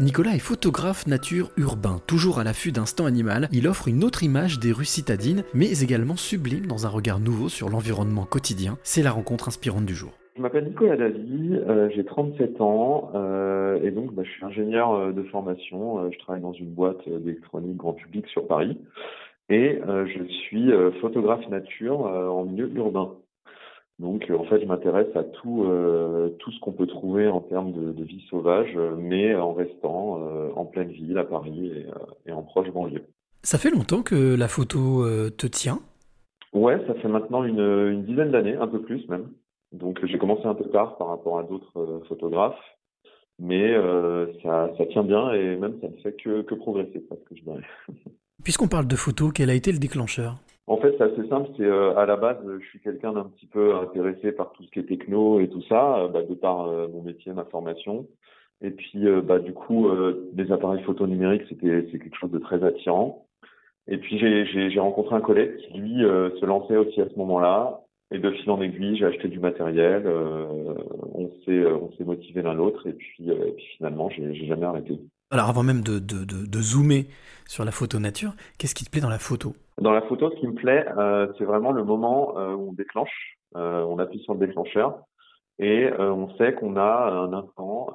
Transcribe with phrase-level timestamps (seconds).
[0.00, 1.98] Nicolas est photographe nature urbain.
[2.06, 6.16] Toujours à l'affût d'instant animal, il offre une autre image des rues citadines, mais également
[6.16, 8.78] sublime dans un regard nouveau sur l'environnement quotidien.
[8.82, 10.12] C'est la rencontre inspirante du jour.
[10.36, 14.90] Je m'appelle Nicolas Davy, euh, j'ai 37 ans euh, et donc bah, je suis ingénieur
[14.94, 16.10] euh, de formation.
[16.10, 18.78] je travaille dans une boîte d'électronique grand public sur Paris
[19.50, 20.70] et je suis
[21.02, 23.16] photographe nature en milieu urbain.
[24.00, 25.66] Donc en fait, je m'intéresse à tout
[26.38, 30.18] tout ce qu'on peut trouver en termes de, vie sauvage, mais en restant
[30.56, 31.84] en pleine ville à Paris
[32.26, 33.04] et, en proche banlieue.
[33.42, 35.80] Ça fait longtemps que la photo te tient?
[36.54, 39.28] Ouais, ça fait maintenant une, une dizaine d'années, un peu plus même.
[39.72, 42.58] Donc j'ai commencé un peu tard par rapport à d'autres euh, photographes,
[43.38, 47.20] mais euh, ça, ça, tient bien et même ça ne fait que, que progresser, parce
[47.22, 47.62] que je dirais.
[48.44, 50.32] Puisqu'on parle de photos, quel a été le déclencheur?
[50.32, 50.49] En
[50.80, 51.50] fait, c'est assez simple.
[51.56, 54.70] C'est euh, à la base, je suis quelqu'un d'un petit peu intéressé par tout ce
[54.70, 58.06] qui est techno et tout ça, bah, de par mon métier, ma formation.
[58.62, 59.88] Et puis, bah, du coup,
[60.34, 63.26] les appareils photo numériques, c'était quelque chose de très attirant.
[63.88, 67.80] Et puis j'ai rencontré un collègue qui lui se lançait aussi à ce moment-là
[68.12, 70.74] et de fil en aiguille, j'ai acheté du matériel, euh,
[71.14, 74.66] on s'est euh, on motivé l'un l'autre et puis, euh, et puis finalement j'ai jamais
[74.66, 74.98] arrêté.
[75.30, 77.06] Alors avant même de, de zoomer
[77.46, 79.54] sur la photo nature, qu'est-ce qui te plaît dans la photo?
[79.80, 82.72] Dans la photo, ce qui me plaît, euh, c'est vraiment le moment euh, où on
[82.74, 85.02] déclenche, euh, on appuie sur le déclencheur
[85.58, 87.88] et on sait qu'on a un instant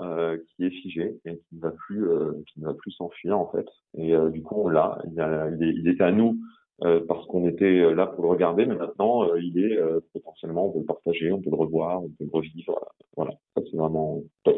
[0.55, 2.07] qui est figé et qui ne va plus
[2.45, 3.65] qui ne va plus s'enfuir en fait.
[3.97, 6.37] Et du coup on l'a, il, il, il, est à nous
[6.77, 9.79] parce qu'on était là pour le regarder, mais maintenant il est
[10.13, 12.79] potentiellement, on peut le partager, on peut le revoir, on peut le revivre.
[13.17, 14.57] Voilà, ça c'est vraiment top.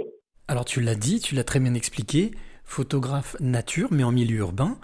[0.50, 2.32] Alors tu l'as dit, tu l'as très bien expliqué,
[2.66, 4.80] photographe nature, mais en milieu urbain.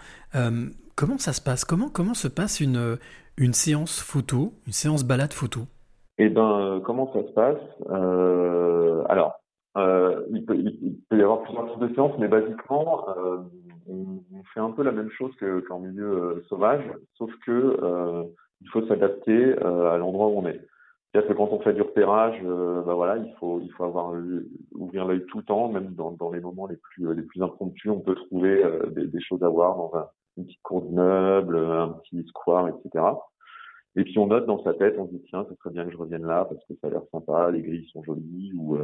[0.96, 1.66] Comment ça se passe?
[1.66, 2.98] Comment, comment se passe une,
[3.38, 5.62] une séance photo, une séance balade photo?
[6.18, 9.10] Eh ben, comment ça se passe?
[9.10, 9.40] Alors,
[9.76, 13.06] il peut, y avoir plusieurs types de séances, mais basiquement,
[13.88, 15.32] on, fait un peu la même chose
[15.68, 16.84] qu'en milieu euh, sauvage,
[17.18, 18.24] sauf que euh,
[18.62, 20.62] il faut s'adapter euh, à l'endroit où on est.
[21.12, 24.14] C'est-à-dire que quand on fait du repérage, bah voilà, il faut il faut avoir
[24.74, 27.92] ouvrir l'œil tout le temps, même dans, dans les moments les plus les plus impromptus,
[27.92, 28.64] on peut trouver
[28.96, 30.08] des, choses à voir dans un,
[30.38, 33.06] une petite cour d'immeuble, un petit square, etc.
[33.96, 35.92] Et puis on note dans sa tête, on se dit tiens, ça serait bien que
[35.92, 38.78] je revienne là parce que ça a l'air sympa, les grilles sont jolies ou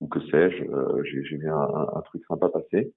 [0.00, 0.64] ou que sais-je,
[1.04, 2.94] j'ai vu un, un, truc sympa passer.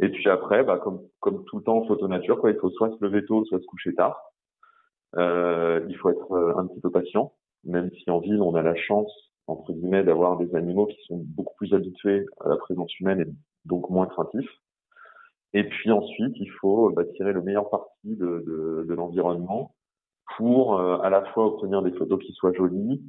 [0.00, 2.70] Et puis après, bah, comme, comme tout le temps en photo nature, quoi, il faut
[2.70, 4.20] soit se lever tôt, soit se coucher tard.
[5.16, 7.32] Euh, il faut être euh, un petit peu patient,
[7.64, 9.12] même si en ville, on a la chance,
[9.46, 13.26] entre guillemets, d'avoir des animaux qui sont beaucoup plus habitués à la présence humaine et
[13.64, 14.50] donc moins craintifs.
[15.54, 19.74] Et puis ensuite, il faut bah, tirer le meilleur parti de, l'environnement
[20.36, 23.00] pour euh, à la fois obtenir des photos qui soient jolies,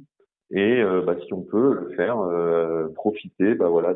[0.50, 3.94] et euh, bah, si on peut le faire, euh, profiter, bah, voilà,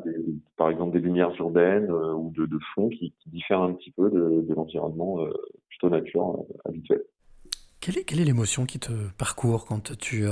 [0.56, 4.52] par exemple des lumières urbaines euh, ou de, fonds qui, diffèrent un petit peu de,
[4.52, 5.24] l'environnement
[5.68, 7.02] plutôt nature habituel.
[7.80, 10.26] Quelle est, l'émotion qui te parcourt quand tu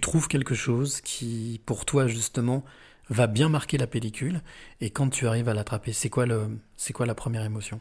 [0.00, 2.64] trouves quelque chose qui, pour toi justement,
[3.10, 4.40] va bien marquer la pellicule
[4.80, 6.46] et quand tu arrives à l'attraper, c'est quoi, le,
[6.94, 7.80] quoi la première émotion?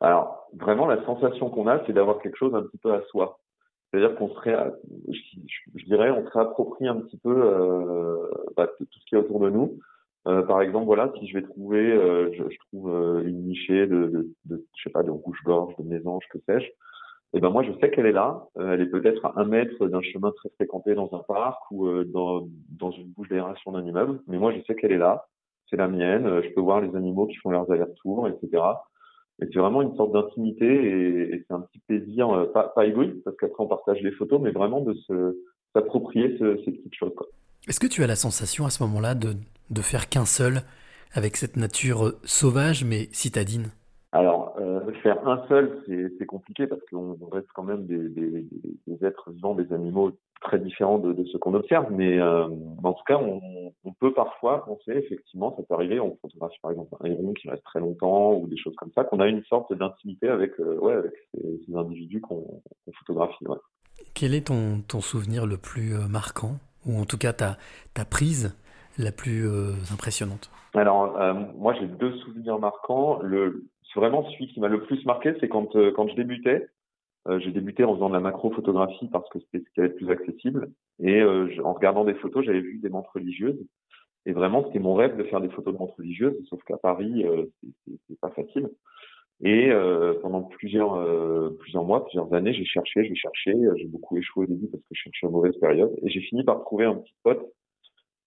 [0.00, 3.38] Alors, vraiment, la sensation qu'on a, c'est d'avoir quelque chose un petit peu à soi.
[3.90, 4.56] C'est-à-dire qu'on serait,
[5.08, 8.16] je, dirais, on se réapproprie un petit peu euh,
[8.56, 9.78] bah, tout ce qui est autour de nous.
[10.26, 12.90] Euh, par exemple, voilà, si je vais trouver, euh, je, trouve
[13.24, 16.66] une nichée de, de, de, je sais pas, de rouge-gorge, de mésange, que sais-je.
[17.34, 18.46] Et eh ben moi, je sais qu'elle est là.
[18.58, 21.86] Euh, elle est peut-être à un mètre d'un chemin très fréquenté dans un parc ou
[21.86, 22.46] euh, dans,
[22.78, 24.20] dans une bouche d'aération d'un immeuble.
[24.26, 25.26] Mais moi, je sais qu'elle est là.
[25.70, 26.42] C'est la mienne.
[26.42, 28.62] Je peux voir les animaux qui font leurs allers-retours, etc.
[29.40, 33.24] Et c'est vraiment une sorte d'intimité et, c'est un petit plaisir, euh, pas, pas égoïste,
[33.24, 35.38] parce qu'après on partage les photos, mais vraiment de se
[35.74, 37.12] s'approprier ce, ces petites choses.
[37.66, 39.34] Est-ce que tu as la sensation à ce moment-là de,
[39.70, 40.62] de faire qu'un seul
[41.14, 43.68] avec cette nature sauvage mais citadine?
[43.68, 43.81] euh,
[45.02, 45.82] faire un seul,
[46.18, 48.46] c'est compliqué parce qu'on reste quand même des, des,
[48.86, 51.86] des, êtres vivants, des animaux très différents de, de ce qu'on observe.
[51.90, 52.48] Mais euh,
[52.82, 53.40] en tout cas, on,
[53.84, 57.48] on, peut parfois penser, effectivement, ça peut arriver, on photographie par exemple un héron qui
[57.48, 60.78] reste très longtemps ou des choses comme ça, qu'on a une sorte d'intimité avec, euh,
[60.78, 62.62] ouais, avec ces, ces individus qu'on
[62.98, 63.46] photographie.
[63.46, 63.58] Ouais.
[64.14, 66.58] Quel est ton, ton souvenir le plus euh, marquant?
[66.86, 67.56] Ou en tout cas ta,
[67.94, 68.56] ta prise
[68.98, 70.50] la plus euh, impressionnante?
[70.74, 73.20] Alors, euh, moi j'ai deux souvenirs marquants.
[73.22, 73.66] Le,
[74.00, 76.66] vraiment celui qui m'a le plus marqué, c'est quand, euh, quand je débutais.
[77.28, 79.96] Euh, j'ai débuté en faisant de la macro-photographie parce que c'était ce qui allait être
[79.96, 80.72] plus accessible.
[80.98, 83.60] Et euh, en regardant des photos, j'avais vu des montres religieuses.
[84.26, 87.24] Et vraiment, c'était mon rêve de faire des photos de montres religieuses, sauf qu'à Paris,
[88.08, 88.70] c'est pas facile.
[89.42, 89.72] Et
[90.22, 94.68] pendant plusieurs plusieurs mois, plusieurs années, j'ai cherché, j'ai cherché, j'ai beaucoup échoué au début
[94.68, 95.92] parce que je cherchais une mauvaise période.
[96.04, 97.44] Et j'ai fini par trouver un petit pote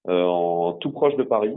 [0.03, 1.56] en tout proche de Paris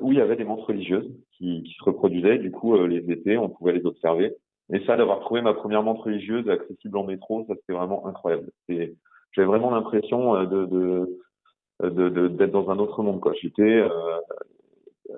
[0.00, 2.38] où il y avait des montres religieuses qui, qui se reproduisaient.
[2.38, 4.36] Du coup, les étés, on pouvait les observer.
[4.72, 8.50] Et ça, d'avoir trouvé ma première montre religieuse accessible en métro, ça c'était vraiment incroyable.
[8.68, 13.20] J'avais vraiment l'impression de, de, de, d'être dans un autre monde.
[13.20, 13.32] Quoi.
[13.40, 13.82] J'étais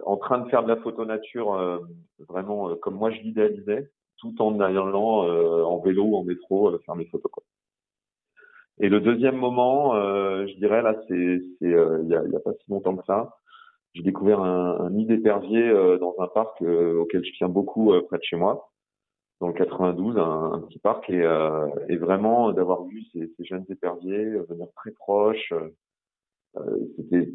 [0.07, 1.81] en train de faire de la photo nature
[2.29, 7.07] vraiment comme moi je l'idéalisais, tout en allant en vélo ou en métro faire mes
[7.07, 7.31] photos.
[7.31, 7.45] Quoi.
[8.81, 12.41] Et le deuxième moment, euh, je dirais là, c'est euh, il y, a, y, a,
[12.41, 13.37] pas si longtemps que ça.
[13.95, 18.19] J'ai découvert un, un nid d'épervier euh, dans un parc auquel je tiens beaucoup près
[18.19, 18.71] de chez moi,
[19.41, 21.23] dans le 92, un, un petit parc, et,
[21.89, 25.53] et vraiment d'avoir vu ces, ces, jeunes éperviers venir très proches.
[26.97, 27.33] C'était,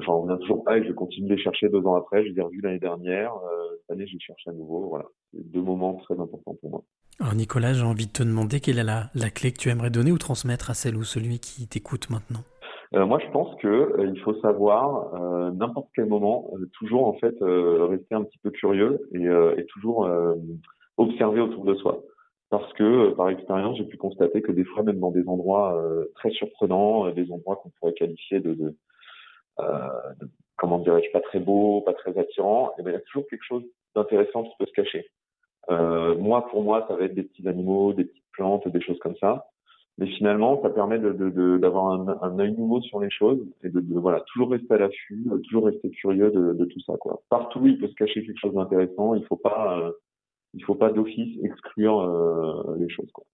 [0.00, 2.22] j'en reviens toujours pas et je continue de les chercher deux ans après.
[2.24, 3.32] Je les ai revus l'année dernière.
[3.80, 4.88] cette année, je les cherche à nouveau.
[4.88, 6.84] Voilà, deux moments très importants pour moi.
[7.20, 9.90] Alors Nicolas, j'ai envie de te demander quelle est la, la, clé que tu aimerais
[9.90, 12.44] donner ou transmettre à celle ou celui qui t'écoute maintenant?
[12.94, 17.06] Euh, Moi, je pense que euh, il faut savoir euh, n'importe quel moment, euh, toujours
[17.06, 19.24] en fait euh, rester un petit peu curieux et,
[19.60, 20.08] et toujours
[20.96, 22.02] observer autour de soi.
[22.50, 25.78] Parce que par expérience, j'ai pu constater que des fois, même dans des endroits
[26.14, 28.74] très surprenants, des endroits qu'on pourrait qualifier de, de,
[30.56, 33.28] comment dirais-je, pas très beau, pas très attirant, et eh bien, il y a toujours
[33.28, 33.64] quelque chose
[33.94, 35.06] d'intéressant qui peut se cacher.
[35.68, 39.16] Moi, pour moi, ça va être des petits animaux, des petites plantes, des choses comme
[39.16, 39.46] ça.
[39.98, 43.68] Mais finalement, ça permet d'avoir de, de, un, un œil nouveau sur les choses et
[43.68, 46.94] de, voilà toujours rester à l'affût, toujours rester curieux de, tout ça.
[47.00, 47.20] Quoi.
[47.28, 49.14] Partout, il peut se cacher quelque chose d'intéressant.
[49.14, 49.90] Il faut pas, euh,
[50.54, 53.10] il faut pas d'office exclure euh, les choses.
[53.12, 53.24] Quoi.